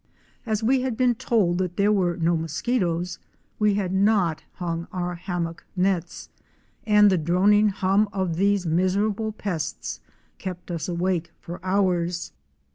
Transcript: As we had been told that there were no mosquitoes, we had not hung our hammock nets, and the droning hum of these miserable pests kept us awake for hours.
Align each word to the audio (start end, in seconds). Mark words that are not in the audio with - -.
As 0.47 0.63
we 0.63 0.81
had 0.81 0.97
been 0.97 1.13
told 1.13 1.59
that 1.59 1.77
there 1.77 1.91
were 1.91 2.17
no 2.17 2.35
mosquitoes, 2.35 3.19
we 3.59 3.75
had 3.75 3.93
not 3.93 4.41
hung 4.55 4.87
our 4.91 5.13
hammock 5.13 5.63
nets, 5.75 6.27
and 6.87 7.11
the 7.11 7.19
droning 7.19 7.69
hum 7.69 8.09
of 8.11 8.37
these 8.37 8.65
miserable 8.65 9.31
pests 9.31 9.99
kept 10.39 10.71
us 10.71 10.87
awake 10.89 11.29
for 11.39 11.63
hours. 11.63 12.31